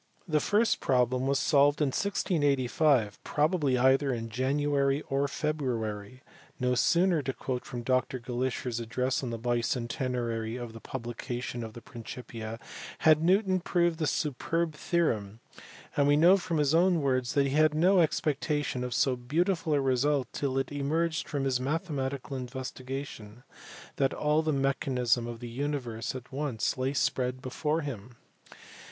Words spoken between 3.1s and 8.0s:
probably either in January or February. "No sooner," to quote from